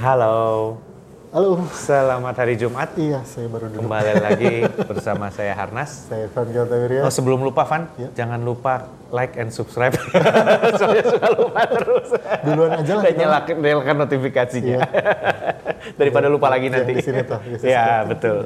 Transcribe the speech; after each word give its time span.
Halo, 0.00 0.80
Halo. 1.28 1.60
selamat 1.70 2.34
hari 2.34 2.56
Jumat. 2.56 2.88
Iya, 2.96 3.20
saya 3.22 3.46
baru 3.46 3.68
duduk. 3.68 3.84
Kembali 3.84 4.12
lagi 4.26 4.54
bersama 4.82 5.28
saya 5.28 5.52
Harnas. 5.52 6.08
Saya 6.08 6.24
Van 6.26 6.48
Gatawiria. 6.48 7.04
Oh 7.04 7.12
sebelum 7.12 7.40
lupa 7.40 7.62
Van, 7.62 7.84
Ya. 7.94 8.08
jangan 8.16 8.40
lupa 8.40 8.88
like 9.10 9.36
and 9.36 9.52
subscribe. 9.52 9.92
Soalnya 10.80 11.04
suka 11.06 11.28
lupa 11.30 11.60
terus. 11.68 12.08
Duluan 12.40 12.70
aja 12.74 12.92
lah 12.94 13.04
Dan 13.04 13.14
nyalakan, 13.14 13.54
nyalakan 13.60 13.96
notifikasinya. 14.00 14.68
Iya. 14.72 14.82
Daripada 16.00 16.26
lupa 16.26 16.48
lagi 16.48 16.66
Ya, 16.66 16.80
nanti. 16.80 16.92
di 16.96 17.04
sini 17.04 17.20
tuh, 17.20 17.40
di 17.44 17.56
sini. 17.60 17.68
Iya 17.68 17.86
betul. 18.08 18.38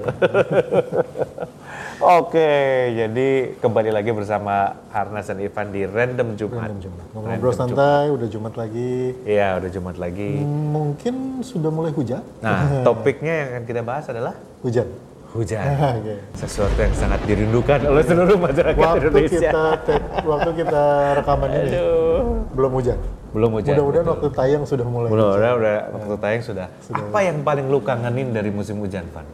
Oke, 1.94 2.50
jadi 2.90 3.28
kembali 3.56 3.94
lagi 3.94 4.10
bersama 4.10 4.74
Harnas 4.90 5.30
dan 5.30 5.38
Ivan 5.38 5.70
di 5.70 5.86
Random 5.86 6.34
Jumat. 6.34 6.66
Ngobrol 7.14 7.54
santai, 7.54 8.10
udah 8.10 8.26
Jumat 8.26 8.58
lagi. 8.58 9.14
Iya, 9.22 9.62
udah 9.62 9.70
Jumat 9.70 9.96
lagi. 9.96 10.42
Mungkin 10.44 11.14
sudah 11.40 11.70
mulai 11.70 11.94
hujan. 11.94 12.18
Nah, 12.40 12.66
topiknya 12.86 13.32
yang 13.32 13.48
akan 13.52 13.64
kita 13.64 13.80
bahas 13.80 14.06
adalah 14.08 14.34
Hujan. 14.60 14.88
hujan. 15.34 15.66
Sesuatu 16.40 16.78
yang 16.78 16.94
sangat 16.94 17.20
dirindukan 17.26 17.78
oleh 17.84 18.02
seluruh 18.02 18.38
masyarakat 18.38 18.78
Waktu 18.78 18.98
Indonesia. 19.04 19.34
kita 19.42 19.64
take- 19.82 20.06
waktu 20.22 20.50
kita 20.56 20.82
rekaman 21.18 21.48
ini 21.52 21.70
Aduh. 21.74 22.22
belum 22.54 22.70
hujan. 22.72 22.98
Belum 23.30 23.50
hujan. 23.52 23.74
Mudah-mudahan 23.74 24.06
waktu 24.08 24.28
tayang 24.30 24.62
sudah 24.62 24.86
mulai. 24.86 25.10
Belum, 25.10 25.26
udah, 25.30 25.78
waktu 25.90 26.16
tayang 26.18 26.42
sudah. 26.42 26.66
Apa 26.88 27.18
yang 27.22 27.42
paling 27.42 27.66
lu 27.66 27.82
kangenin 27.82 28.30
dari 28.30 28.50
musim 28.50 28.78
hujan, 28.78 29.02
Van? 29.10 29.26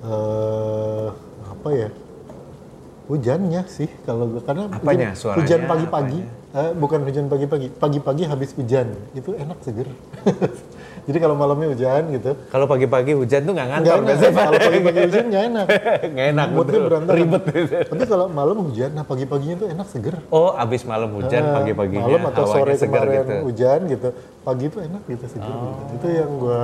Eh, 0.00 1.08
apa 1.60 1.70
ya? 1.70 1.88
Hujannya 3.06 3.62
sih 3.66 3.90
kalau 4.00 4.24
gue 4.28 4.40
karena 4.40 4.70
Apanya? 4.70 5.12
hujan- 5.12 5.18
Suaranya? 5.18 5.40
hujan 5.42 5.60
pagi-pagi. 5.66 6.20
Eh, 6.50 6.70
bukan 6.74 7.00
hujan 7.04 7.26
pagi-pagi. 7.26 7.66
Pagi-pagi 7.68 8.22
habis 8.24 8.50
hujan 8.54 8.86
itu 9.12 9.30
enak 9.34 9.58
seger. 9.60 9.86
Jadi 11.06 11.18
kalau 11.18 11.34
malamnya 11.34 11.70
hujan 11.70 12.06
gitu, 12.12 12.36
Kalau 12.48 12.66
pagi-pagi 12.66 13.12
hujan 13.12 13.40
tuh 13.42 13.52
nggak 13.52 13.68
ngantor 13.68 13.92
enak. 13.98 14.18
Kalau 14.30 14.58
pagi-pagi 14.60 15.00
hujan 15.02 15.24
nggak 15.26 15.44
enak. 15.44 15.66
Nggak 16.12 16.26
enak, 16.28 16.46
Moodnya 16.50 16.80
berantakan. 16.80 17.16
Ribet. 17.16 17.42
Tapi 17.88 18.04
kalau 18.04 18.26
malam 18.28 18.56
hujan, 18.62 18.90
nah 18.92 19.02
pagi-paginya 19.02 19.56
tuh 19.58 19.68
enak 19.70 19.86
seger. 19.86 20.14
Oh, 20.28 20.54
abis 20.54 20.82
malam 20.84 21.10
hujan, 21.12 21.42
Eh, 21.42 21.50
pagi-paginya 21.52 22.04
malam 22.04 22.22
atau 22.30 22.44
sore 22.46 22.72
kemarin 22.76 23.16
gitu. 23.16 23.34
hujan 23.44 23.78
gitu. 23.86 24.08
Pagi 24.40 24.66
tuh 24.68 24.80
enak 24.82 25.02
gitu 25.04 25.24
seger 25.26 25.50
gitu. 25.50 25.66
Itu 25.92 26.06
yang 26.10 26.30
gua 26.36 26.62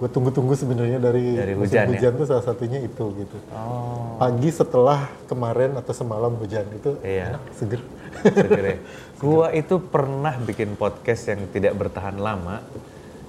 gue 0.00 0.08
tunggu-tunggu 0.08 0.56
sebenarnya 0.56 0.96
dari, 0.96 1.36
Dari 1.36 1.52
musim 1.52 1.76
hujan 1.76 1.84
ya? 1.84 1.92
hujan 1.92 2.12
tuh 2.14 2.26
salah 2.26 2.40
satunya 2.42 2.80
itu 2.80 3.04
gitu. 3.14 3.36
Oh, 3.50 4.16
Pagi 4.16 4.48
setelah 4.48 4.98
kemarin 5.26 5.76
atau 5.76 5.92
semalam 5.92 6.32
hujan 6.32 6.64
itu 6.70 6.96
Iya. 7.00 7.36
enak 7.36 7.42
seger. 7.52 7.80
seger 8.24 8.64
ya. 8.64 8.76
Gua 9.20 9.52
itu 9.52 9.76
pernah 9.78 10.40
bikin 10.40 10.72
podcast 10.74 11.28
yang 11.28 11.44
tidak 11.48 11.76
bertahan 11.76 12.16
lama. 12.16 12.64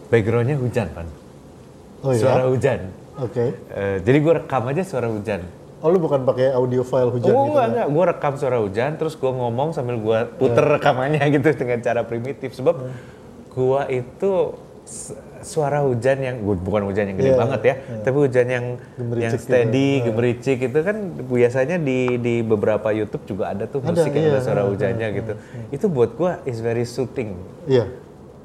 Backgroundnya 0.08 0.56
hujan, 0.56 0.88
Van. 0.90 1.08
Oh 2.02 2.12
Suara 2.12 2.44
ya. 2.44 2.48
hujan. 2.48 2.80
Oke. 3.18 3.52
Eh, 3.52 3.98
jadi 4.02 4.18
gue 4.18 4.34
rekam 4.38 4.64
aja 4.66 4.82
suara 4.82 5.06
hujan. 5.06 5.44
Oh 5.78 5.88
lu 5.88 6.00
bukan 6.00 6.24
pakai 6.24 6.52
audio 6.52 6.82
file 6.82 7.10
hujan 7.10 7.30
oh 7.30 7.44
gitu? 7.44 7.52
enggak, 7.52 7.66
enggak. 7.68 7.88
Gue 7.90 8.04
rekam 8.08 8.34
suara 8.36 8.58
hujan, 8.58 8.96
terus 8.96 9.14
gue 9.14 9.28
ngomong 9.28 9.72
sambil 9.72 10.00
gue 10.00 10.20
puter 10.38 10.64
Iya. 10.64 10.74
rekamannya 10.78 11.24
gitu 11.36 11.48
dengan 11.54 11.80
cara 11.80 12.02
primitif. 12.02 12.54
Sebab 12.54 12.76
gue 13.50 13.82
itu 13.92 14.32
suara 15.42 15.82
hujan 15.82 16.20
yang, 16.20 16.36
gua- 16.40 16.60
bukan 16.60 16.86
hujan 16.86 17.08
yang 17.08 17.18
gede 17.18 17.32
Iya, 17.32 17.40
banget 17.40 17.62
ya, 17.64 17.76
tapi 18.00 18.18
hujan 18.20 18.46
yang 18.46 18.66
Gemericik 18.94 19.24
yang 19.24 19.34
gitu. 19.34 19.46
steady, 19.48 19.90
gemericik 20.04 20.58
itu 20.62 20.80
kan 20.80 20.98
biasanya 21.24 21.78
di 21.78 21.98
di 22.18 22.34
beberapa 22.42 22.88
YouTube 22.90 23.24
juga 23.26 23.50
ada 23.50 23.66
tuh 23.66 23.80
Ada, 23.80 23.90
musik 23.90 24.12
yang 24.12 24.26
iya. 24.28 24.32
ada 24.32 24.42
suara 24.42 24.62
hujannya 24.64 25.08
gitu. 25.16 25.34
Itu 25.72 25.86
buat 25.88 26.14
gue 26.14 26.32
is 26.46 26.60
very 26.60 26.86
soothing, 26.86 27.34
Iya. 27.66 27.90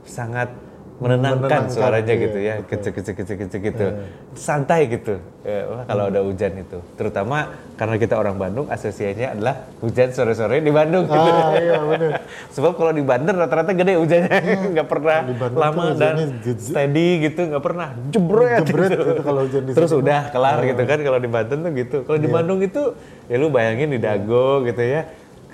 sangat 0.03 0.48
menenangkan, 0.96 1.44
Menenangkan, 1.44 1.62
suaranya 1.68 2.14
iya, 2.16 2.24
gitu 2.24 2.38
ya, 2.40 2.54
kecil 2.64 2.92
kecil 2.96 3.14
kecil 3.20 3.36
kecil 3.36 3.60
gitu, 3.60 3.86
santai 4.32 4.88
gitu. 4.88 5.20
Ya, 5.44 5.84
kalau 5.84 6.08
ada 6.08 6.24
hujan 6.24 6.56
itu, 6.56 6.80
terutama 6.96 7.52
karena 7.76 8.00
kita 8.00 8.16
orang 8.16 8.40
Bandung, 8.40 8.66
asosiasinya 8.72 9.36
adalah 9.36 9.54
hujan 9.84 10.08
sore-sore 10.10 10.64
di 10.64 10.72
Bandung. 10.72 11.04
Gitu. 11.04 11.20
Ah 11.20 11.52
iya 11.60 11.76
benar. 11.84 12.24
Sebab 12.56 12.72
kalau 12.80 12.96
di 12.96 13.04
Banten 13.04 13.36
rata-rata 13.36 13.76
gede 13.76 14.00
hujannya, 14.00 14.40
nggak 14.72 14.88
pernah 14.88 15.18
Bandung 15.36 15.60
lama 15.60 15.84
dan 15.92 16.14
steady 16.56 17.08
gitu, 17.28 17.40
nggak 17.44 17.64
pernah 17.64 17.88
jebret, 18.08 18.64
Jebret 18.64 18.90
gitu. 18.96 19.04
gitu 19.04 19.20
kalau 19.20 19.40
hujan 19.44 19.62
di 19.68 19.72
Terus 19.76 19.90
situ. 19.92 20.00
udah 20.00 20.20
kelar 20.32 20.58
gitu 20.64 20.82
kan 20.88 20.98
kalau 21.04 21.18
di 21.20 21.28
Banten 21.28 21.58
tuh 21.60 21.72
gitu. 21.76 21.96
Kalau 22.08 22.16
Iya. 22.16 22.24
di 22.24 22.30
Bandung 22.32 22.58
itu 22.64 22.82
ya 23.28 23.36
lu 23.36 23.52
bayangin 23.52 23.92
di 23.92 24.00
Dago 24.00 24.64
gitu 24.64 24.80
ya, 24.80 25.04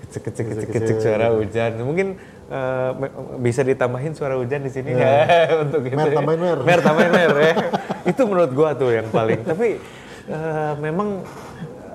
kecil-kecil 0.07 0.71
kecil 0.71 0.97
suara 1.03 1.35
hujan. 1.35 1.83
Mungkin 1.83 2.15
eh, 2.53 2.91
bisa 3.41 3.65
ditambahin 3.65 4.13
suara 4.13 4.37
hujan 4.37 4.61
di 4.61 4.71
sini 4.71 4.93
ya 4.93 5.25
untuk 5.65 5.81
itu. 5.89 5.97
Mer, 5.97 6.13
ya. 6.13 6.17
tambahin 6.21 6.41
mer. 6.41 6.59
Mer 6.61 6.81
tambahin 6.85 7.13
mer 7.13 7.33
ya. 7.33 7.53
itu 8.13 8.23
menurut 8.29 8.53
gua 8.53 8.77
tuh 8.77 8.93
yang 8.93 9.09
paling. 9.09 9.41
Tapi 9.43 9.81
eh, 10.29 10.73
memang 10.77 11.25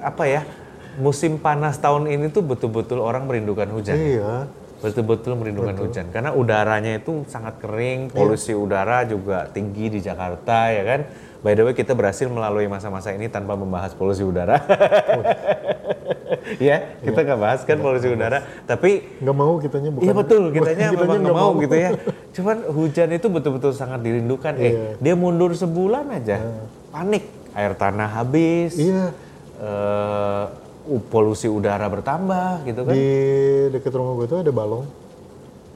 apa 0.02 0.26
ya? 0.26 0.42
Musim 0.98 1.38
panas 1.38 1.78
tahun 1.78 2.10
ini 2.10 2.34
tuh 2.34 2.42
betul-betul 2.42 2.98
orang 2.98 3.30
merindukan 3.30 3.70
hujan 3.70 3.94
Iya. 3.94 4.50
betul-betul 4.78 5.38
merindukan 5.38 5.74
hujan 5.78 6.10
karena 6.10 6.34
udaranya 6.34 6.98
itu 6.98 7.26
sangat 7.26 7.58
kering, 7.58 8.14
polusi 8.14 8.54
udara 8.54 9.06
juga 9.06 9.50
tinggi 9.50 9.94
di 9.94 10.00
Jakarta 10.02 10.70
ya 10.74 10.82
kan. 10.86 11.02
By 11.42 11.54
the 11.54 11.66
way 11.66 11.74
kita 11.78 11.94
berhasil 11.94 12.26
melalui 12.26 12.66
masa-masa 12.66 13.14
ini 13.14 13.30
tanpa 13.30 13.54
membahas 13.54 13.94
polusi 13.94 14.26
udara. 14.26 14.58
ya, 16.70 17.00
kita 17.00 17.20
nggak 17.22 17.40
bahas 17.40 17.62
kan 17.64 17.78
polusi 17.78 18.08
udara, 18.08 18.40
tapi 18.64 19.20
Nggak 19.20 19.36
mau 19.36 19.58
kitanya 19.58 19.90
bukan. 19.90 20.04
Iya 20.04 20.14
betul, 20.14 20.44
kitanya 20.50 20.88
kitanya 20.90 21.00
memang 21.00 21.18
nggak 21.22 21.38
mau 21.38 21.52
mau. 21.54 21.62
gitu 21.62 21.76
ya. 21.76 21.90
Cuman 22.32 22.58
hujan 22.70 23.10
itu 23.12 23.28
betul-betul 23.28 23.72
sangat 23.72 24.00
dirindukan. 24.02 24.54
Eh, 24.56 24.64
Iya. 24.68 24.86
dia 25.00 25.14
mundur 25.14 25.52
sebulan 25.52 26.06
aja, 26.12 26.38
panik, 26.90 27.24
air 27.52 27.74
tanah 27.74 28.10
habis, 28.14 28.76
Iya. 28.76 29.12
eh, 29.58 30.46
polusi 31.08 31.48
udara 31.48 31.86
bertambah 31.86 32.64
gitu 32.64 32.82
kan. 32.82 32.94
Di 32.94 33.08
dekat 33.72 33.92
rumah 33.92 34.16
gue 34.16 34.28
tuh 34.28 34.40
ada 34.40 34.52
balong, 34.52 34.86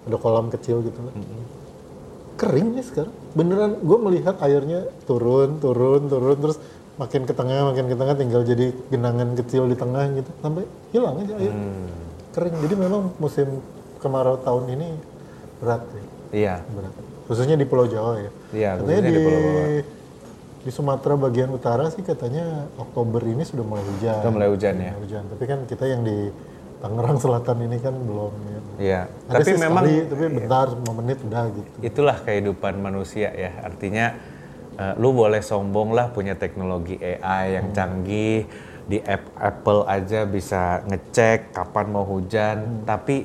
ada 0.05 0.15
kolam 0.15 0.47
kecil 0.47 0.79
gitu 0.81 0.95
kan. 0.95 1.13
Kering 2.39 2.73
nih 2.73 2.81
sekarang. 2.81 3.13
Beneran 3.31 3.77
gue 3.77 3.97
melihat 4.01 4.35
airnya 4.39 4.87
turun, 5.03 5.59
turun, 5.59 6.09
turun, 6.09 6.37
terus 6.39 6.57
makin 6.99 7.23
ke 7.23 7.33
tengah, 7.35 7.71
makin 7.71 7.85
ke 7.87 7.95
tengah 7.95 8.15
tinggal 8.17 8.41
jadi 8.43 8.75
genangan 8.91 9.29
kecil 9.39 9.67
di 9.71 9.75
tengah 9.77 10.03
gitu. 10.17 10.31
Sampai 10.43 10.63
hilang 10.91 11.15
aja 11.23 11.33
air. 11.39 11.53
Hmm. 11.53 11.87
Kering. 12.31 12.55
Jadi 12.63 12.75
memang 12.75 13.01
musim 13.19 13.47
kemarau 13.99 14.39
tahun 14.41 14.63
ini 14.75 14.87
berat 15.61 15.83
ya. 15.91 16.03
Iya. 16.31 16.55
Berat. 16.71 16.93
Khususnya 17.27 17.55
di 17.55 17.65
Pulau 17.67 17.87
Jawa 17.87 18.19
ya. 18.19 18.31
Iya, 18.51 18.69
katanya 18.81 19.01
di, 19.03 19.11
di 19.11 19.19
Pulau 19.23 19.39
Jawa. 19.39 19.65
di 20.61 20.69
Sumatera 20.69 21.13
bagian 21.17 21.49
utara 21.49 21.89
sih 21.89 22.05
katanya 22.05 22.69
Oktober 22.77 23.21
ini 23.25 23.41
sudah 23.41 23.65
mulai 23.65 23.81
hujan. 23.81 24.19
Sudah 24.21 24.33
mulai 24.33 24.49
hujan 24.51 24.75
ya. 24.77 24.93
Hujan. 24.99 25.23
Tapi 25.31 25.43
kan 25.47 25.59
kita 25.65 25.85
yang 25.89 26.05
di 26.05 26.29
Tangerang 26.81 27.17
Selatan 27.21 27.57
ini 27.69 27.77
kan 27.77 27.93
belum 27.93 28.33
ya. 28.41 28.59
Iya. 28.81 29.01
Ada 29.29 29.37
Tapi 29.45 29.51
memang 29.53 29.83
sekali, 29.85 30.09
tapi 30.09 30.25
bentar 30.33 30.67
5 30.73 30.99
menit 31.01 31.17
udah 31.21 31.43
gitu. 31.53 31.69
itulah 31.85 32.17
kehidupan 32.25 32.73
manusia 32.81 33.29
ya. 33.37 33.53
Artinya 33.61 34.17
eh, 34.81 34.93
lu 34.97 35.13
boleh 35.13 35.39
sombong 35.39 35.93
lah 35.93 36.09
punya 36.09 36.33
teknologi 36.33 36.97
AI 36.97 37.61
yang 37.61 37.69
canggih 37.71 38.49
di 38.83 38.97
app 38.97 39.23
Apple 39.37 39.85
aja 39.85 40.25
bisa 40.25 40.81
ngecek 40.83 41.53
kapan 41.53 41.85
mau 41.87 42.03
hujan, 42.03 42.83
tapi 42.83 43.23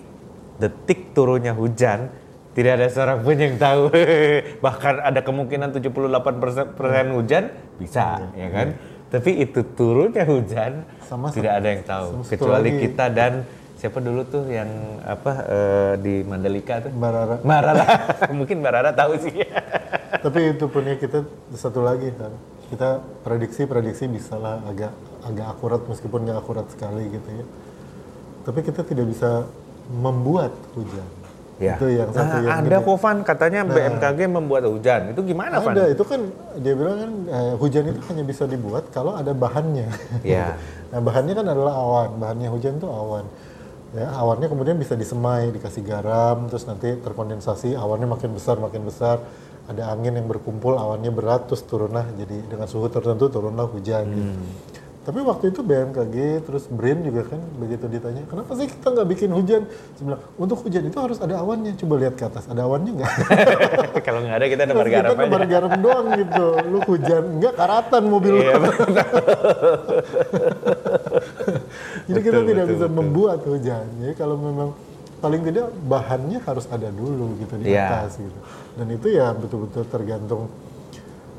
detik 0.61 1.11
turunnya 1.11 1.57
hujan 1.57 2.13
tidak 2.57 2.81
ada 2.81 2.87
seorang 2.89 3.19
pun 3.21 3.37
yang 3.37 3.57
tahu. 3.61 3.93
Bahkan 4.65 4.95
ada 5.03 5.21
kemungkinan 5.21 5.77
78% 5.77 6.73
persen 6.73 7.07
hujan 7.13 7.45
bisa, 7.77 8.33
ya 8.33 8.49
kan? 8.49 8.69
Tapi 9.07 9.45
itu 9.45 9.61
turunnya 9.77 10.25
hujan 10.25 10.85
Sama- 11.05 11.31
tidak 11.31 11.53
ada 11.63 11.69
yang 11.69 11.83
tahu 11.85 12.09
sama 12.11 12.25
kecuali 12.27 12.71
lagi. 12.73 12.83
kita 12.89 13.05
dan 13.13 13.33
siapa 13.77 14.01
dulu 14.01 14.25
tuh 14.25 14.49
yang 14.49 14.67
apa 15.05 15.33
eh, 15.47 15.93
di 16.01 16.15
Mandalika 16.25 16.81
tuh 16.81 16.91
Mbak 16.97 17.11
Rara. 17.13 17.37
Mbak 17.45 17.61
Rara, 17.61 17.85
mungkin 18.39 18.57
Mbak 18.65 18.73
Rara 18.73 18.91
tahu 18.97 19.13
sih. 19.21 19.35
tapi 20.27 20.59
itu 20.59 20.67
punya 20.67 20.99
kita 20.99 21.23
satu 21.55 21.87
lagi 21.87 22.11
kan. 22.19 22.35
Kita 22.67 22.99
prediksi-prediksi 23.23 24.11
bisa 24.11 24.35
lah 24.35 24.59
agak 24.67 24.91
agak 25.23 25.47
akurat 25.55 25.83
meskipun 25.87 26.27
nggak 26.27 26.39
akurat 26.43 26.67
sekali 26.67 27.07
gitu 27.15 27.29
ya. 27.31 27.47
Tapi 28.43 28.59
kita 28.67 28.83
tidak 28.83 29.07
bisa 29.07 29.47
membuat 29.87 30.51
hujan. 30.75 31.07
Ya. 31.57 31.79
Itu 31.79 31.89
yang 31.89 32.11
satu 32.11 32.43
Nah, 32.43 32.43
yang 32.43 32.59
ada 32.69 32.77
kok 32.85 32.99
Van, 33.01 33.19
katanya 33.25 33.61
BMKG 33.65 34.21
membuat 34.29 34.69
hujan. 34.69 35.15
Itu 35.15 35.23
gimana 35.23 35.63
Van? 35.63 35.73
Ada, 35.73 35.95
itu 35.95 36.05
kan 36.05 36.21
dia 36.59 36.75
bilang 36.75 36.97
kan 37.01 37.13
eh, 37.33 37.53
hujan 37.57 37.85
itu 37.87 38.01
hanya 38.11 38.25
bisa 38.27 38.45
dibuat 38.51 38.91
kalau 38.91 39.15
ada 39.15 39.31
bahannya. 39.31 39.89
Ya. 40.27 40.59
nah 40.93 41.01
bahannya 41.01 41.33
kan 41.39 41.47
adalah 41.47 41.75
awan, 41.79 42.09
bahannya 42.19 42.49
hujan 42.51 42.77
itu 42.83 42.89
awan. 42.91 43.25
Ya, 43.97 44.13
awannya 44.13 44.51
kemudian 44.53 44.77
bisa 44.77 44.99
disemai, 44.99 45.49
dikasih 45.55 45.81
garam, 45.81 46.51
terus 46.53 46.69
nanti 46.69 46.93
terkondensasi, 47.01 47.73
awannya 47.79 48.11
makin 48.11 48.37
besar, 48.37 48.61
makin 48.61 48.85
besar. 48.85 49.23
Ada 49.67 49.91
angin 49.91 50.15
yang 50.15 50.31
berkumpul, 50.31 50.79
awannya 50.79 51.11
berat, 51.11 51.51
terus 51.51 51.67
turunlah 51.67 52.07
jadi 52.15 52.39
dengan 52.47 52.71
suhu 52.71 52.87
tertentu 52.87 53.27
turunlah 53.27 53.67
hujan. 53.67 54.07
gitu. 54.07 54.31
Tapi 55.07 55.23
waktu 55.23 55.55
itu 55.55 55.63
BMKG, 55.63 56.43
terus 56.43 56.67
BRIN 56.67 57.07
juga 57.07 57.31
kan 57.31 57.39
begitu 57.63 57.87
ditanya, 57.87 58.27
kenapa 58.27 58.59
sih 58.59 58.67
kita 58.67 58.91
nggak 58.91 59.07
bikin 59.07 59.31
hujan? 59.31 59.63
Saya 59.95 60.03
bilang, 60.03 60.23
untuk 60.35 60.59
hujan 60.67 60.83
itu 60.83 60.99
harus 60.99 61.23
ada 61.23 61.39
awannya. 61.39 61.79
Coba 61.79 61.95
lihat 62.03 62.19
ke 62.19 62.27
atas, 62.27 62.51
ada 62.51 62.67
awannya 62.67 62.91
nggak? 62.99 63.13
Kalau 64.07 64.19
nggak 64.27 64.35
ada 64.35 64.47
kita 64.51 64.63
nebar 64.67 64.87
garam 64.91 65.07
kita 65.07 65.15
aja. 65.15 65.23
nebar 65.31 65.45
garam 65.47 65.73
doang 65.79 66.07
gitu. 66.11 66.47
Lu 66.67 66.79
hujan, 66.83 67.23
nggak 67.39 67.55
karatan 67.55 68.03
mobil 68.11 68.33
lu. 68.35 68.43
Iya, 68.43 68.55
betul. 68.59 68.89
Jadi 72.07 72.21
kita 72.23 72.39
Betul, 72.39 72.51
tidak 72.51 72.65
betul, 72.67 72.75
bisa 72.75 72.87
betul. 72.87 72.99
membuat 72.99 73.39
hujan. 73.47 73.85
Jadi 74.03 74.15
kalau 74.15 74.37
memang 74.39 74.69
paling 75.17 75.41
tidak 75.43 75.73
bahannya 75.85 76.39
harus 76.41 76.69
ada 76.69 76.89
dulu 76.89 77.41
gitu 77.41 77.55
di 77.57 77.73
Iya. 77.73 77.89
atas 78.05 78.21
gitu. 78.21 78.39
Dan 78.77 78.87
itu 78.93 79.07
ya 79.09 79.33
betul-betul 79.33 79.89
tergantung 79.89 80.53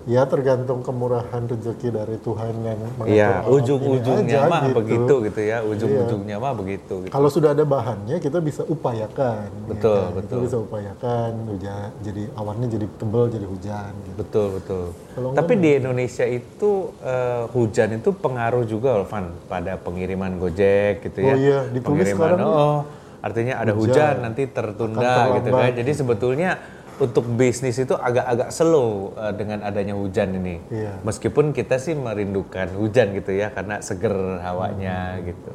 ya 0.07 0.24
tergantung 0.24 0.79
kemurahan 0.79 1.51
rezeki 1.51 1.91
dari 1.91 2.15
Tuhan 2.24 2.63
yang 2.63 2.79
mengatur 2.95 3.12
Iya, 3.12 3.44
ujung-ujungnya 3.44 4.39
mah 4.47 4.63
gitu. 4.63 4.77
begitu 4.79 5.13
gitu 5.27 5.41
ya. 5.44 5.57
Ujung-ujungnya 5.62 6.39
mah 6.39 6.56
begitu. 6.56 6.94
Gitu. 7.03 7.12
Kalau 7.12 7.27
sudah 7.27 7.51
ada 7.51 7.68
bahannya 7.68 8.15
kita 8.18 8.39
bisa 8.39 8.63
upayakan. 8.63 9.51
ya 9.51 9.68
Betul, 9.68 10.00
kan? 10.00 10.07
Kita 10.07 10.15
betul. 10.24 10.39
bisa 10.47 10.57
upayakan 10.63 11.31
hujan 11.51 11.89
jadi 12.00 12.24
awannya 12.39 12.68
jadi 12.71 12.85
tebel 12.95 13.24
jadi 13.29 13.45
hujan 13.45 13.91
gitu. 14.07 14.15
Betul 14.15 14.47
betul. 14.56 14.85
Kalau 15.12 15.29
Tapi 15.35 15.53
di 15.59 15.69
Indonesia 15.75 16.24
itu 16.24 16.71
eh, 17.03 17.44
hujan 17.51 17.89
itu 18.00 18.09
pengaruh 18.15 18.63
juga, 18.63 19.03
Van, 19.03 19.27
pada 19.45 19.75
pengiriman 19.75 20.39
Gojek 20.39 21.03
gitu 21.03 21.19
ya. 21.19 21.27
Oh 21.27 21.38
iya, 21.38 21.59
ditulis 21.68 21.83
pengiriman. 21.83 22.15
sekarang 22.15 22.39
oh, 22.47 22.79
artinya 23.24 23.60
ada 23.60 23.74
hujan, 23.74 23.94
hujan, 23.94 24.16
nanti 24.22 24.44
tertunda 24.50 25.42
gitu 25.42 25.50
kan. 25.50 25.72
Jadi 25.74 25.92
sebetulnya 25.94 26.52
untuk 26.98 27.30
bisnis 27.30 27.78
itu 27.78 27.94
agak-agak 27.94 28.50
slow 28.50 29.14
eh, 29.14 29.34
dengan 29.38 29.62
adanya 29.62 29.94
hujan 29.94 30.34
ini. 30.34 30.58
Iya. 30.74 30.98
Meskipun 31.06 31.54
kita 31.54 31.78
sih 31.78 31.94
merindukan 31.94 32.74
hujan 32.74 33.14
gitu 33.14 33.38
ya, 33.38 33.54
karena 33.54 33.81
seger 33.86 34.42
hawanya 34.42 35.22
gitu. 35.22 35.52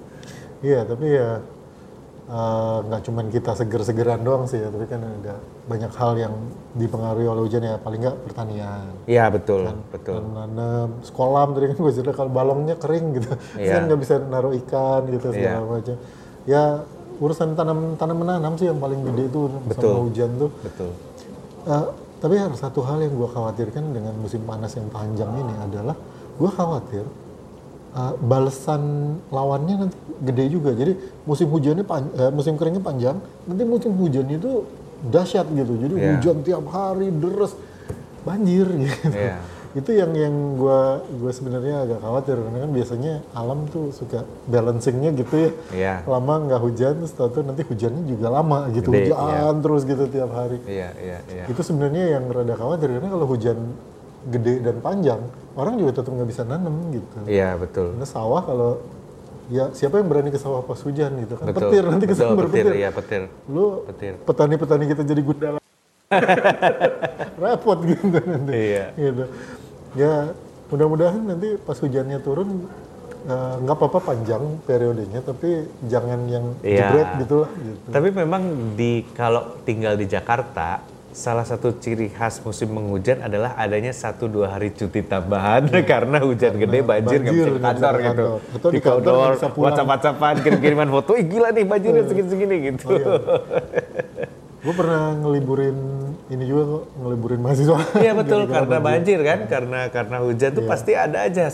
Iya, 0.62 0.86
tapi 0.86 1.06
ya 1.10 1.42
eh, 2.30 2.76
nggak 2.86 3.02
cuman 3.10 3.26
kita 3.34 3.58
seger-segeran 3.58 4.22
doang 4.22 4.46
sih 4.46 4.62
ya, 4.62 4.70
tapi 4.70 4.86
kan 4.86 5.02
ada 5.02 5.42
banyak 5.66 5.90
hal 5.98 6.12
yang 6.14 6.34
dipengaruhi 6.78 7.26
oleh 7.26 7.42
hujan 7.42 7.62
ya, 7.66 7.74
paling 7.82 7.98
nggak 8.06 8.16
pertanian. 8.22 8.86
Iya 9.10 9.26
betul 9.34 9.66
betul. 9.90 10.22
Nanam 10.22 11.02
sekolah 11.02 11.50
tadi 11.50 11.74
kan 11.74 11.78
gue 11.82 11.92
cerita 11.92 12.14
kalau 12.14 12.30
balongnya 12.30 12.78
kering 12.78 13.18
gitu, 13.18 13.34
Iya. 13.58 13.72
kan 13.74 13.80
nggak 13.90 13.98
bisa 13.98 14.14
naruh 14.30 14.54
ikan 14.62 15.10
gitu 15.10 15.34
segala 15.34 15.58
Iya. 15.58 15.66
macam. 15.66 15.96
Ya 16.46 16.64
urusan 17.22 17.54
tanam 17.54 17.94
tanam 17.94 18.18
menanam 18.18 18.58
sih 18.58 18.66
yang 18.66 18.82
paling 18.82 18.98
gede 19.06 19.30
itu 19.30 19.46
Betul. 19.70 19.92
sama 19.94 20.00
hujan 20.02 20.30
tuh. 20.36 20.50
Betul. 20.58 20.90
Eh, 21.62 21.84
tapi 22.18 22.34
harus 22.34 22.58
satu 22.58 22.82
hal 22.82 22.98
yang 22.98 23.14
gue 23.14 23.28
khawatirkan 23.30 23.94
dengan 23.94 24.14
musim 24.18 24.42
panas 24.42 24.74
yang 24.74 24.90
panjang 24.90 25.30
ini 25.32 25.54
adalah 25.56 25.94
gue 26.34 26.50
khawatir 26.50 27.04
eh, 27.92 28.12
balasan 28.18 28.82
lawannya 29.30 29.86
nanti 29.86 29.96
gede 30.20 30.44
juga. 30.50 30.74
Jadi 30.74 30.98
musim 31.22 31.46
hujannya 31.46 31.86
pan- 31.86 32.10
eh, 32.12 32.32
musim 32.34 32.58
keringnya 32.58 32.82
panjang, 32.82 33.16
nanti 33.46 33.62
musim 33.62 33.94
hujannya 33.94 34.36
itu 34.36 34.66
dahsyat 35.06 35.46
gitu. 35.46 35.72
Jadi 35.78 35.94
Iya. 35.94 36.08
hujan 36.18 36.36
tiap 36.42 36.64
hari 36.68 37.14
deres 37.14 37.54
banjir 38.22 38.66
gitu. 38.66 39.10
Iya. 39.14 39.38
Itu 39.72 39.90
yang 39.92 40.12
yang 40.12 40.34
gue 40.60 40.80
gue 41.16 41.32
sebenarnya 41.32 41.88
agak 41.88 41.98
khawatir 42.04 42.36
karena 42.36 42.58
kan 42.60 42.70
biasanya 42.70 43.12
alam 43.32 43.64
tuh 43.72 43.88
suka 43.90 44.22
balancingnya 44.46 45.16
gitu 45.16 45.34
ya. 45.36 45.50
Iya. 45.72 45.94
Lama 46.04 46.34
nggak 46.44 46.60
hujan, 46.60 46.92
terus 47.00 47.12
tahu 47.16 47.40
nanti 47.40 47.64
hujannya 47.64 48.02
juga 48.04 48.26
lama 48.28 48.68
gitu. 48.70 48.92
Gede, 48.92 49.16
hujan 49.16 49.54
terus 49.64 49.82
gitu 49.88 50.04
tiap 50.06 50.30
hari 50.32 50.58
Iya 50.68 50.88
iya 51.00 51.18
iya. 51.30 51.44
itu 51.48 51.60
sebenarnya 51.60 52.18
yang 52.18 52.24
rada 52.28 52.52
khawatir 52.52 52.92
karena 52.92 53.08
kalau 53.08 53.26
hujan 53.26 53.58
gede 54.22 54.62
dan 54.62 54.76
panjang 54.78 55.18
orang 55.58 55.74
juga 55.80 55.98
tetap 55.98 56.14
nggak 56.14 56.28
bisa 56.30 56.42
nanam 56.46 56.74
gitu 56.94 57.16
Iya 57.26 57.58
betul. 57.58 57.96
karena 57.96 58.06
sawah 58.06 58.42
kalau 58.46 58.70
ya 59.50 59.68
siapa 59.74 59.98
yang 59.98 60.06
berani 60.06 60.30
ke 60.30 60.38
sawah 60.38 60.62
pas 60.62 60.78
hujan 60.78 61.10
gitu 61.18 61.34
kan 61.34 61.50
Betul. 61.50 61.60
petir 61.68 61.82
nanti 61.90 62.06
betul, 62.06 62.14
kesambar 62.14 62.44
petir, 62.46 62.64
petir 62.64 62.74
iya 62.78 62.88
petir. 62.94 63.22
lu 63.50 63.82
Petir. 63.90 64.12
petani-petani 64.22 64.84
kita 64.86 65.02
jadi 65.02 65.20
gundala 65.20 65.58
repot 67.42 67.78
gitu 67.82 68.18
nanti 68.22 68.52
Iya. 68.54 68.86
gitu 68.94 69.24
ya 69.94 70.14
mudah-mudahan 70.68 71.20
nanti 71.22 71.60
pas 71.60 71.76
hujannya 71.76 72.18
turun 72.20 72.64
eh, 73.22 73.54
nggak 73.60 73.76
apa-apa 73.76 73.98
panjang 74.02 74.40
periodenya 74.62 75.20
tapi 75.20 75.68
jangan 75.84 76.20
yang 76.26 76.44
Iya. 76.60 76.78
jebret 76.88 77.10
gitu 77.20 77.34
lah 77.44 77.50
gitu 77.54 77.86
Tapi 77.90 78.08
memang 78.10 78.42
di 78.72 79.04
kalau 79.12 79.60
tinggal 79.62 79.94
di 79.94 80.06
Jakarta, 80.06 80.80
salah 81.12 81.44
satu 81.44 81.76
ciri 81.76 82.08
khas 82.08 82.40
musim 82.40 82.72
penghujan 82.72 83.20
adalah 83.20 83.52
adanya 83.54 83.92
satu 83.92 84.32
dua 84.32 84.48
hari 84.48 84.72
cuti 84.72 85.04
tambahan 85.04 85.68
karena 85.92 86.24
hujan 86.24 86.56
gede 86.56 86.80
banjir 86.80 87.20
nggak 87.20 87.34
bisa 87.36 87.50
ke 87.52 87.60
kantor 87.60 87.94
gitu. 88.00 88.24
Atau 88.56 88.68
di 88.72 88.80
kantor 88.80 89.28
bisa 89.36 89.48
pulang. 89.52 89.64
WhatsApp-WhatsAppan, 89.76 90.34
kirim-kiriman 90.40 90.88
foto, 90.88 91.12
ih 91.12 91.26
gila 91.28 91.52
nih 91.52 91.68
banjirnya 91.68 92.08
segini-segini 92.08 92.56
gitu. 92.64 92.88
Oh, 92.88 92.96
iya. 92.96 93.06
gue 94.62 94.72
pernah 94.72 95.12
ngeliburin 95.20 95.76
ini 96.32 96.44
juga 96.44 96.62
kok 96.64 96.82
ngeliburin 96.96 97.40
mahasiswa 97.40 97.76
Iya 97.94 98.12
betul 98.20 98.40
Gara-gara 98.42 98.56
karena 98.64 98.78
banjir 98.80 99.18
kan 99.20 99.38
karena 99.44 99.80
karena 99.86 100.16
hujan 100.18 100.48
Iya. 100.48 100.56
tuh 100.56 100.64
pasti 100.64 100.92
ada 100.94 101.18
aja 101.22 101.44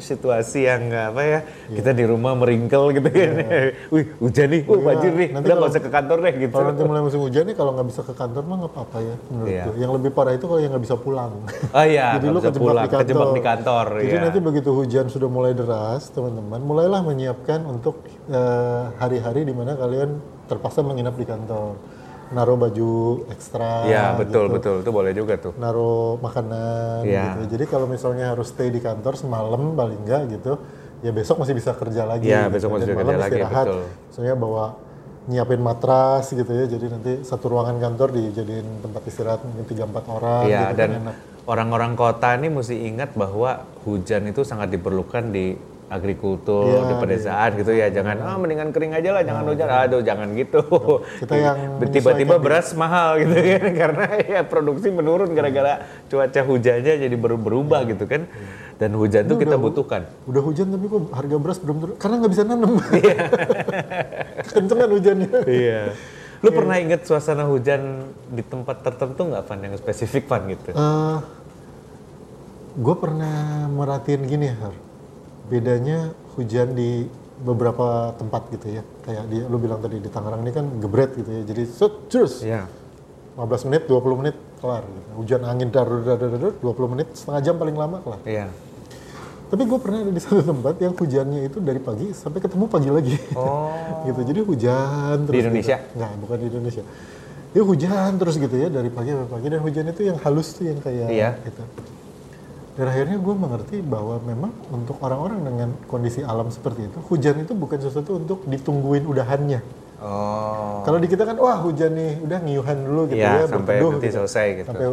situasi 0.00 0.58
yang 0.62 0.82
apa 0.90 1.22
ya 1.22 1.40
kita 1.70 1.90
di 1.90 2.04
rumah 2.04 2.34
meringkel 2.34 2.90
gitu 2.92 3.08
kan. 3.08 3.30
Wih 3.94 4.04
hujan 4.18 4.46
nih, 4.50 4.60
wah 4.64 4.80
banjir 4.84 5.12
nih, 5.12 5.28
Nanti 5.30 5.46
udah 5.46 5.56
nggak 5.56 5.70
usah 5.70 5.82
ke 5.82 5.90
kantor 5.90 6.18
deh 6.20 6.34
gitu. 6.36 6.52
kalau 6.52 6.66
nanti 6.68 6.82
mulai 6.82 7.02
musim 7.02 7.20
hujan 7.22 7.44
nih 7.46 7.54
kalau 7.54 7.70
nggak 7.72 7.86
bisa 7.88 8.00
ke 8.02 8.12
kantor 8.12 8.42
mah 8.44 8.56
nggak 8.60 8.72
apa-apa 8.74 8.98
ya 9.00 9.16
menurut 9.30 9.48
Iya. 9.48 9.64
gue 9.64 9.74
yang 9.78 9.92
lebih 9.92 10.10
parah 10.10 10.32
itu 10.32 10.44
kalau 10.44 10.60
yang 10.60 10.70
nggak 10.70 10.84
bisa 10.84 10.96
pulang 10.96 11.32
Oh 11.70 11.84
iya, 11.84 12.06
jadi 12.16 12.26
lu 12.26 12.40
kejebak 12.40 12.58
pulang, 12.60 12.84
di 12.84 12.90
kantor 12.90 13.02
kejebak 13.06 13.28
di 13.30 13.42
kantor. 13.42 13.86
jadi 14.02 14.10
iya. 14.10 14.24
nanti 14.24 14.38
begitu 14.40 14.70
hujan 14.72 15.06
sudah 15.06 15.28
mulai 15.28 15.52
deras 15.52 16.10
teman-teman 16.10 16.58
mulailah 16.58 17.00
menyiapkan 17.00 17.62
untuk 17.62 18.02
eh, 18.28 18.82
hari-hari 18.98 19.44
di 19.44 19.54
mana 19.54 19.74
kalian 19.74 20.18
terpaksa 20.44 20.82
menginap 20.82 21.14
di 21.14 21.24
kantor 21.24 21.78
naruh 22.34 22.58
baju 22.58 22.90
ekstra 23.30 23.86
Iya 23.86 24.18
betul 24.18 24.44
gitu. 24.44 24.54
betul 24.54 24.74
itu 24.82 24.90
boleh 24.90 25.12
juga 25.12 25.34
tuh. 25.38 25.52
naruh 25.54 26.18
makanan 26.18 27.06
Iya. 27.06 27.38
gitu. 27.38 27.54
Jadi 27.54 27.64
kalau 27.64 27.86
misalnya 27.86 28.34
harus 28.34 28.50
stay 28.50 28.68
di 28.68 28.78
kantor 28.78 29.14
semalam 29.14 29.72
paling 29.72 30.02
enggak 30.02 30.34
gitu, 30.34 30.58
ya 31.00 31.10
besok 31.10 31.38
masih 31.38 31.54
bisa 31.54 31.70
kerja 31.72 32.02
lagi. 32.02 32.26
Iya, 32.26 32.50
gitu. 32.50 32.52
besok 32.52 32.68
masih 32.74 32.86
Dan 32.86 32.92
bisa 32.92 33.00
kerja 33.00 33.16
lagi, 33.16 33.32
istirahat. 33.32 33.64
betul. 33.64 33.82
Misalnya 34.10 34.34
bawa 34.34 34.64
nyiapin 35.24 35.56
matras 35.58 36.26
gitu 36.28 36.50
ya, 36.50 36.66
jadi 36.66 36.86
nanti 36.90 37.12
satu 37.22 37.44
ruangan 37.48 37.78
kantor 37.78 38.08
dijadiin 38.12 38.66
tempat 38.82 39.02
istirahat 39.04 39.40
mungkin 39.40 39.64
tiga 39.64 39.86
empat 39.86 40.04
orang. 40.06 40.42
Iya 40.44 40.60
gitu 40.66 40.76
dan 40.76 40.88
kan 40.90 41.00
enak. 41.00 41.16
orang-orang 41.44 41.92
kota 41.94 42.28
ini 42.34 42.48
mesti 42.48 42.76
ingat 42.84 43.10
bahwa 43.14 43.50
hujan 43.82 44.26
itu 44.26 44.42
sangat 44.42 44.68
diperlukan 44.68 45.30
di 45.30 45.56
agrikultur, 45.88 46.64
Iya, 46.64 46.80
di 46.88 46.94
pedesaan 46.96 47.50
gitu 47.60 47.72
ya. 47.72 47.86
Jangan 47.92 48.16
ah 48.24 48.36
mendingan 48.40 48.72
kering 48.72 48.92
aja 48.96 49.10
lah, 49.14 49.22
jangan 49.22 49.44
hujan. 49.52 49.66
Aduh, 49.68 50.00
jangan 50.00 50.28
gitu. 50.32 50.60
Kita 51.20 51.34
yang 51.36 51.58
tiba-tiba 51.94 52.34
beras 52.40 52.72
mahal 52.72 53.20
gitu 53.20 53.34
kan 53.36 53.72
karena 53.84 54.04
ya 54.24 54.40
produksi 54.42 54.88
menurun 54.88 55.30
gara-gara 55.36 55.84
cuaca 56.08 56.40
hujannya 56.40 56.94
jadi 57.04 57.16
ber- 57.16 57.40
berubah 57.40 57.84
gitu 57.84 58.04
kan. 58.08 58.26
Dan 58.74 58.90
hujan 58.98 59.30
tuh 59.30 59.38
kita 59.38 59.54
butuhkan. 59.54 60.02
Udah 60.26 60.42
hujan 60.42 60.66
tapi 60.74 60.90
kok 60.90 61.14
harga 61.14 61.36
beras 61.38 61.58
belum 61.62 61.76
turun 61.78 61.94
karena 61.94 62.14
nggak 62.18 62.32
bisa 62.32 62.42
nanam. 62.42 62.72
Iya. 62.98 63.16
Kencengan 64.50 64.90
hujannya. 64.90 65.30
Iya. 65.46 65.80
Lu 66.44 66.52
pernah 66.52 66.76
inget 66.76 67.08
suasana 67.08 67.48
hujan 67.48 68.04
di 68.28 68.44
tempat 68.44 68.84
tertentu 68.84 69.24
nggak, 69.24 69.42
Van? 69.48 69.58
Yang 69.64 69.80
spesifik, 69.80 70.28
Van, 70.28 70.44
gitu? 70.44 70.76
Eh, 70.76 71.18
gue 72.76 72.94
pernah 73.00 73.64
merhatiin 73.70 74.22
gini 74.28 74.52
Har. 74.52 74.74
Bedanya 75.44 75.98
hujan 76.34 76.72
di 76.72 77.04
beberapa 77.36 77.86
tempat 78.14 78.48
gitu 78.48 78.66
ya 78.70 78.82
kayak 79.02 79.24
di 79.26 79.42
lu 79.42 79.56
bilang 79.56 79.78
tadi 79.78 79.98
di 79.98 80.06
Tangerang 80.06 80.40
ini 80.40 80.50
kan 80.50 80.64
gebret 80.78 81.12
gitu 81.12 81.28
ya 81.28 81.42
jadi 81.44 81.62
set 81.66 81.92
terus 82.08 82.40
Iya. 82.40 82.64
15 83.34 83.66
menit 83.66 83.82
20 83.84 84.14
menit 84.16 84.36
kelar 84.58 84.82
gitu. 84.82 85.08
hujan 85.18 85.42
angin 85.42 85.68
dar 85.68 85.84
dar 85.84 86.16
dar 86.16 86.30
dar 86.32 86.52
20 86.54 86.62
menit 86.88 87.08
setengah 87.12 87.40
jam 87.42 87.54
paling 87.54 87.74
lama 87.74 87.98
kelar 87.98 88.20
Iya. 88.24 88.46
tapi 89.44 89.62
gue 89.64 89.78
pernah 89.78 89.98
ada 90.00 90.10
di 90.10 90.22
satu 90.22 90.40
tempat 90.42 90.74
yang 90.78 90.94
hujannya 90.94 91.40
itu 91.44 91.58
dari 91.58 91.78
pagi 91.78 92.14
sampai 92.14 92.38
ketemu 92.38 92.64
pagi 92.66 92.88
lagi 92.88 93.16
Oh. 93.34 93.74
gitu 94.06 94.20
jadi 94.22 94.40
hujan 94.40 95.16
terus 95.24 95.42
Indonesia? 95.42 95.76
gitu. 95.76 95.94
nggak 95.94 96.12
bukan 96.16 96.36
di 96.38 96.46
Indonesia 96.48 96.82
ya 97.50 97.62
hujan 97.62 98.10
terus 98.14 98.34
gitu 98.36 98.56
ya 98.56 98.68
dari 98.68 98.88
pagi 98.88 99.10
sampai 99.10 99.28
pagi 99.28 99.46
dan 99.48 99.60
hujan 99.60 99.84
itu 99.86 100.00
yang 100.04 100.18
halus 100.18 100.54
tuh 100.54 100.64
yang 100.64 100.78
kayak 100.78 101.08
Iya. 101.10 101.30
gitu 101.44 101.62
dan 102.74 102.86
akhirnya 102.86 103.16
gue 103.16 103.34
mengerti 103.34 103.76
bahwa 103.80 104.18
memang 104.20 104.50
untuk 104.68 104.98
orang-orang 104.98 105.40
dengan 105.40 105.68
kondisi 105.86 106.20
alam 106.20 106.50
seperti 106.50 106.90
itu 106.90 106.98
hujan 107.06 107.38
itu 107.38 107.54
bukan 107.54 107.78
sesuatu 107.78 108.18
untuk 108.18 108.42
ditungguin 108.44 109.06
udahannya. 109.06 109.62
Oh. 110.04 110.84
kalau 110.84 111.00
di 111.00 111.08
kita 111.08 111.24
kan 111.24 111.38
wah 111.38 111.56
hujan 111.58 111.96
nih 111.96 112.20
udah 112.20 112.38
ngiyuhan 112.38 112.76
dulu 112.76 113.02
gitu 113.08 113.24
Iya, 113.24 113.40
ya 113.40 113.46
sampai 113.48 113.74
berteduh 113.78 113.90
nanti 113.94 114.08
selesai 114.10 114.46
gitu. 114.52 114.66
sampai 114.68 114.84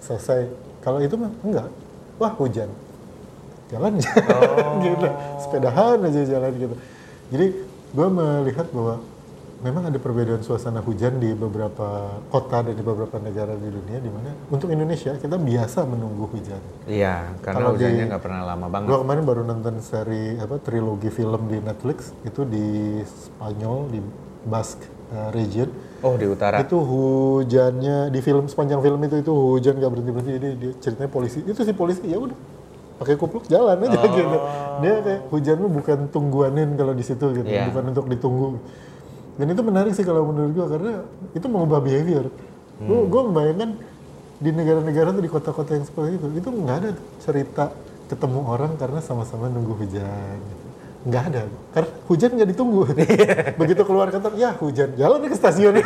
selesai. 0.00 0.40
Kalau 0.80 0.98
itu 0.98 1.14
mah 1.14 1.30
enggak. 1.40 1.66
Wah 2.16 2.32
hujan. 2.34 2.66
Jalan. 3.70 3.92
Aja 3.94 4.10
Oh. 4.34 4.80
gitu. 4.80 5.06
Sepedahan 5.38 5.98
aja 6.02 6.20
jalan 6.24 6.52
gitu. 6.56 6.74
Jadi 7.30 7.46
gue 7.66 8.08
melihat 8.08 8.66
bahwa 8.70 8.94
memang 9.64 9.88
ada 9.88 9.96
perbedaan 9.96 10.44
suasana 10.44 10.84
hujan 10.84 11.16
di 11.16 11.32
beberapa 11.32 12.20
kota 12.28 12.60
dan 12.60 12.76
di 12.76 12.84
beberapa 12.84 13.16
negara 13.16 13.56
di 13.56 13.72
dunia 13.72 13.98
di 14.04 14.10
mana 14.12 14.36
untuk 14.52 14.68
Indonesia 14.68 15.16
kita 15.16 15.40
biasa 15.40 15.88
menunggu 15.88 16.28
hujan. 16.28 16.60
Iya, 16.84 17.32
karena 17.40 17.64
Kalau 17.64 17.72
hujannya 17.72 18.04
nggak 18.12 18.22
pernah 18.22 18.42
lama 18.44 18.66
banget. 18.68 18.88
Gua 18.92 18.98
kemarin 19.00 19.22
baru 19.24 19.42
nonton 19.48 19.74
seri 19.80 20.36
apa 20.36 20.60
trilogi 20.60 21.08
film 21.08 21.48
di 21.48 21.58
Netflix 21.64 22.12
itu 22.28 22.44
di 22.44 23.00
Spanyol 23.02 23.78
di 23.88 24.00
Basque 24.44 24.84
uh, 25.10 25.32
region. 25.32 25.72
Oh 26.04 26.14
di 26.20 26.28
utara. 26.28 26.60
Itu 26.60 26.76
hujannya 26.76 28.12
di 28.12 28.20
film 28.20 28.52
sepanjang 28.52 28.84
film 28.84 29.00
itu 29.08 29.24
itu 29.24 29.32
hujan 29.32 29.80
gak 29.80 29.90
berhenti 29.90 30.12
berhenti 30.12 30.32
jadi 30.36 30.48
dia 30.54 30.72
ceritanya 30.78 31.10
polisi 31.10 31.40
itu 31.40 31.60
si 31.64 31.72
polisi 31.72 32.04
ya 32.04 32.20
udah 32.20 32.36
pakai 32.96 33.16
kupluk 33.16 33.48
jalan 33.48 33.76
aja 33.88 33.98
gitu. 34.04 34.38
Dia 34.84 34.94
kayak 35.00 35.20
hujan 35.32 35.56
lu 35.60 35.68
bukan 35.72 35.98
tungguanin 36.12 36.76
kalau 36.76 36.92
di 36.92 37.04
situ 37.04 37.24
gitu, 37.32 37.48
Iya. 37.48 37.72
bukan 37.72 37.92
untuk 37.96 38.06
ditunggu. 38.12 38.48
Dan 39.36 39.46
itu 39.52 39.62
menarik 39.62 39.92
sih 39.92 40.04
kalau 40.04 40.28
menurut 40.32 40.52
gua 40.56 40.66
karena 40.72 40.92
itu 41.36 41.46
mengubah 41.48 41.80
behavior. 41.84 42.32
Gua, 42.80 43.04
gua 43.08 43.22
membayangkan 43.28 43.70
di 44.36 44.50
negara-negara 44.52 45.16
tuh 45.16 45.22
di 45.24 45.30
kota-kota 45.32 45.76
yang 45.76 45.84
seperti 45.88 46.20
itu 46.20 46.26
itu 46.44 46.48
nggak 46.52 46.76
ada 46.76 46.88
tuh 46.92 47.06
cerita 47.24 47.64
ketemu 48.06 48.40
orang 48.44 48.72
karena 48.76 49.00
sama-sama 49.00 49.48
nunggu 49.48 49.76
hujan. 49.80 50.38
Gitu. 50.40 50.64
Nggak 51.06 51.22
ada, 51.30 51.40
karena 51.70 51.90
hujan 52.10 52.30
nggak 52.34 52.48
ditunggu. 52.50 52.82
Begitu 53.62 53.82
keluar 53.86 54.10
kantor, 54.10 54.34
ya 54.34 54.50
hujan, 54.58 54.90
jalan 54.98 55.22
ke 55.22 55.38
stasiun. 55.38 55.78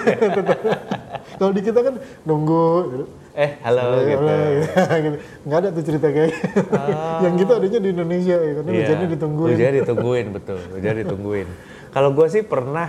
Kalau 1.38 1.52
di 1.52 1.60
kita 1.60 1.80
kan 1.84 1.94
nunggu, 2.24 2.68
gitu. 2.88 3.04
Eh 3.36 3.50
halo 3.60 3.80
Boleh, 3.84 4.04
gitu. 4.08 4.20
boleh, 4.20 4.44
gitu. 5.04 5.16
Nggak 5.44 5.58
ada 5.60 5.68
tuh 5.76 5.84
cerita 5.84 6.06
kayak 6.08 6.28
gitu. 6.32 6.60
Yang 7.20 7.32
gitu 7.36 7.52
adanya 7.52 7.78
di 7.84 7.88
Indonesia 7.92 8.36
ya, 8.40 8.52
karena 8.60 8.70
Iya, 8.72 8.80
hujannya 8.80 9.06
ditungguin. 9.12 9.52
Hujannya 9.52 9.74
ditungguin 9.84 10.26
betul. 10.32 10.58
Hujannya 10.72 10.98
ditungguin. 11.04 11.48
Kalau 11.92 12.10
gue 12.16 12.26
sih 12.32 12.42
pernah 12.42 12.88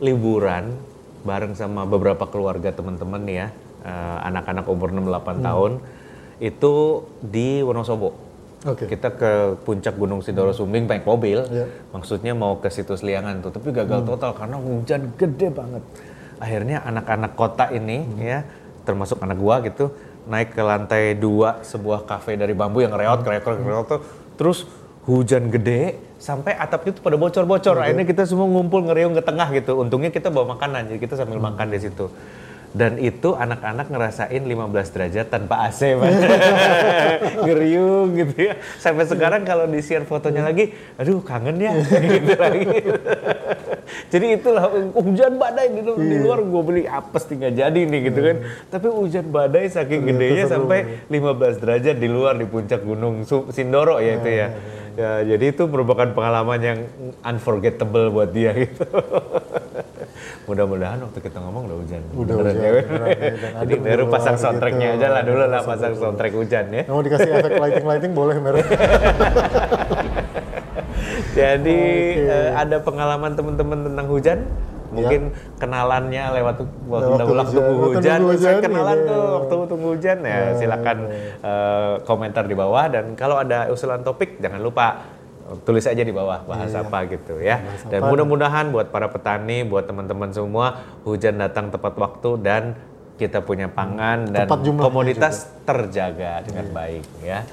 liburan 0.00 0.74
bareng 1.22 1.52
sama 1.52 1.84
beberapa 1.84 2.24
keluarga 2.26 2.72
teman-teman 2.72 3.22
ya, 3.28 3.46
eh, 3.84 4.18
anak-anak 4.24 4.64
umur 4.66 4.88
6-8 4.90 5.44
tahun 5.44 5.72
itu 6.40 7.04
di 7.20 7.60
Wonosobo. 7.60 8.16
Oke. 8.64 8.88
Kita 8.88 9.12
ke 9.16 9.56
puncak 9.64 9.96
Gunung 9.96 10.20
Sindoro 10.20 10.52
Sumbing 10.52 10.84
naik 10.84 11.08
mobil, 11.08 11.40
Iya. 11.48 11.64
maksudnya 11.96 12.36
mau 12.36 12.60
ke 12.60 12.68
situs 12.68 13.00
Liangan 13.00 13.40
tuh, 13.40 13.52
tapi 13.56 13.72
gagal 13.72 14.04
total 14.04 14.36
karena 14.36 14.60
hujan 14.60 15.16
gede 15.16 15.48
banget. 15.48 15.80
Akhirnya 16.40 16.84
anak-anak 16.84 17.32
kota 17.36 17.72
ini 17.72 18.04
ya, 18.20 18.44
termasuk 18.84 19.20
anak 19.20 19.40
gua 19.40 19.64
gitu, 19.64 19.92
naik 20.28 20.52
ke 20.52 20.60
lantai 20.60 21.16
dua 21.16 21.64
sebuah 21.64 22.04
kafe 22.04 22.36
dari 22.36 22.52
bambu 22.52 22.84
yang 22.84 22.92
reot, 22.92 23.24
reot, 23.24 23.44
reot, 23.44 23.60
reot, 23.64 23.86
tuh. 23.88 24.00
terus 24.36 24.64
hujan 25.08 25.48
gede 25.48 25.96
sampai 26.20 26.52
atapnya 26.52 26.92
tuh 26.92 27.02
pada 27.02 27.16
bocor-bocor. 27.16 27.80
Akhirnya 27.80 28.04
kita 28.04 28.28
semua 28.28 28.44
ngumpul 28.44 28.84
ngeriung 28.84 29.16
ke 29.16 29.22
tengah 29.24 29.48
gitu. 29.56 29.80
Untungnya 29.80 30.12
kita 30.12 30.28
bawa 30.28 30.56
makanan, 30.56 30.92
jadi 30.92 31.00
kita 31.00 31.14
sambil 31.16 31.40
makan 31.40 31.72
di 31.72 31.80
situ. 31.80 32.12
Dan 32.70 33.02
itu 33.02 33.34
anak-anak 33.34 33.90
ngerasain 33.90 34.42
15 34.46 34.94
derajat 34.94 35.26
tanpa 35.26 35.66
AC. 35.66 35.90
Ngeriung 37.42 38.14
gitu 38.14 38.46
ya. 38.46 38.54
Sampai 38.78 39.10
sekarang 39.10 39.42
kalau 39.42 39.66
di 39.66 39.82
share 39.82 40.06
fotonya 40.06 40.46
lagi, 40.46 40.70
aduh 40.94 41.18
kangen 41.18 41.58
ya 41.58 41.74
gitu 42.14 42.34
lagi. 42.38 42.62
jadi 44.06 44.38
itulah 44.38 44.70
hujan 44.94 45.34
badai 45.34 45.66
di, 45.74 45.82
di 45.82 46.16
luar 46.22 46.46
gue 46.46 46.62
beli 46.62 46.84
apes 46.86 47.26
tinggal 47.26 47.50
jadi 47.50 47.74
nih 47.74 48.00
gitu 48.06 48.20
kan. 48.22 48.36
Tapi 48.70 48.86
hujan 48.86 49.26
badai 49.34 49.66
saking 49.66 50.06
gedenya 50.06 50.46
sampai 50.46 51.10
15 51.10 51.58
derajat 51.58 51.98
di 51.98 52.06
luar 52.06 52.38
di 52.38 52.46
puncak 52.46 52.86
gunung 52.86 53.26
Sindoro 53.50 53.98
ya 53.98 54.22
itu 54.22 54.30
ya. 54.30 54.48
Ya, 55.00 55.24
jadi 55.24 55.56
itu 55.56 55.64
merupakan 55.64 56.12
pengalaman 56.12 56.60
yang 56.60 56.78
unforgettable 57.24 58.12
buat 58.12 58.36
dia 58.36 58.52
gitu. 58.68 58.84
Mudah-mudahan 60.44 61.00
waktu 61.00 61.24
kita 61.24 61.40
ngomong 61.40 61.72
udah 61.72 61.76
hujan. 61.80 62.02
Udah 62.12 62.34
Beneran 62.36 62.52
hujan, 62.52 62.60
ya. 62.60 62.72
beneran, 62.84 63.08
ya, 63.08 63.32
dan 63.32 63.52
Jadi 63.64 63.74
baru 63.80 64.04
pasang 64.12 64.36
gitu. 64.36 64.44
soundtracknya 64.44 64.88
aja 65.00 65.08
lah 65.08 65.22
dulu 65.24 65.44
lah 65.48 65.60
pasang 65.64 65.92
soundtrack 65.96 66.32
hujan 66.36 66.64
ya. 66.68 66.82
Mau 66.84 67.00
dikasih 67.00 67.30
efek 67.32 67.52
lighting-lighting 67.56 68.12
boleh 68.12 68.36
merek. 68.36 68.68
Jadi 71.38 71.80
eh, 72.20 72.50
ada 72.52 72.76
pengalaman 72.84 73.32
teman-teman 73.32 73.88
tentang 73.88 74.04
hujan? 74.10 74.38
Mungkin 74.90 75.20
kenalannya 75.56 76.24
lewat 76.34 76.56
waktu 76.90 77.06
Lewat 77.06 77.20
dahulu 77.22 77.40
hujan. 77.40 77.54
tunggu 77.54 77.80
Waktu 77.80 77.98
hujan, 77.98 78.18
nunggu 78.20 78.34
saya 78.36 78.54
hujan, 78.58 78.64
kenalan 78.64 78.98
iya. 78.98 79.08
tuh 79.08 79.22
waktu 79.38 79.54
tunggu 79.70 79.88
hujan 79.94 80.18
ya 80.22 80.38
silakan 80.58 80.98
eh, 81.40 81.92
komentar 82.04 82.44
di 82.46 82.54
bawah 82.58 82.84
dan 82.90 83.04
kalau 83.14 83.36
ada 83.38 83.70
usulan 83.70 84.02
topik 84.02 84.42
jangan 84.42 84.60
lupa 84.60 84.86
tulis 85.66 85.82
aja 85.82 86.02
di 86.02 86.14
bawah 86.14 86.46
bahas 86.46 86.70
apa 86.78 87.10
gitu 87.10 87.42
ya. 87.42 87.58
Dan 87.90 88.06
mudah-mudahan 88.06 88.70
buat 88.70 88.94
para 88.94 89.10
petani, 89.10 89.66
buat 89.66 89.82
teman-teman 89.82 90.30
semua 90.30 90.78
hujan 91.02 91.42
datang 91.42 91.74
tepat 91.74 91.94
waktu 91.98 92.30
dan 92.38 92.62
kita 93.18 93.44
punya 93.44 93.68
pangan 93.68 94.30
dan 94.32 94.48
Tepat 94.48 94.64
komoditas 94.80 95.50
terjaga 95.66 96.40
dengan 96.46 96.70
baik 96.72 97.04
ya. 97.20 97.44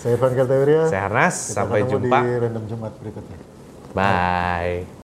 Saya 0.00 0.20
Irfan 0.20 0.32
Kartawirya. 0.36 0.80
Saya 0.90 1.00
Harnas, 1.08 1.36
Kita 1.48 1.64
sampai 1.64 1.80
jumpa. 1.88 2.18
di 2.20 2.32
random 2.36 2.64
Jumat 2.68 2.92
berikutnya. 3.00 3.38
Bye. 3.96 5.00